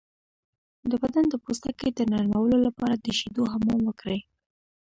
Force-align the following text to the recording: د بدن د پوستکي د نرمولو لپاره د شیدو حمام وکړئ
د 0.89 0.91
بدن 1.03 1.25
د 1.29 1.35
پوستکي 1.43 1.89
د 1.93 1.99
نرمولو 2.11 2.57
لپاره 2.67 2.95
د 2.97 3.05
شیدو 3.19 3.43
حمام 3.53 3.81
وکړئ 3.85 4.19